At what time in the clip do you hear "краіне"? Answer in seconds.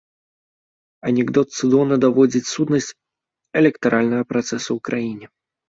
4.91-5.25